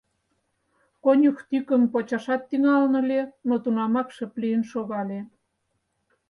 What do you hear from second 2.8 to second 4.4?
ыле, но тунамак шып